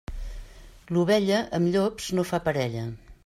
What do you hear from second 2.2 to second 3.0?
no fa parella.